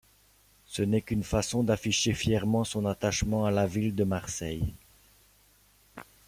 Ce 0.65 0.81
n'est 0.81 1.03
qu'une 1.03 1.21
façon 1.23 1.63
d'afficher 1.63 2.15
fièrement 2.15 2.63
son 2.63 2.87
attachement 2.87 3.45
à 3.45 3.51
la 3.51 3.67
ville 3.67 3.93
de 3.93 4.03
Marseille. 4.03 4.73